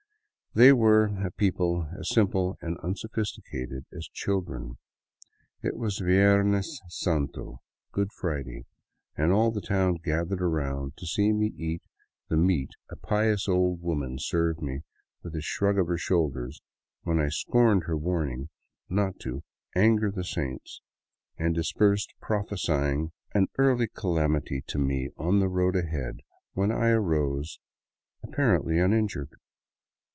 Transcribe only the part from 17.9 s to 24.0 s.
warning not to" anger the saints," and dispersed prophesying an early